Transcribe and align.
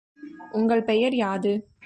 உங்கள் 0.51 0.83
பெயர் 0.83 1.15
யாது? 1.15 1.53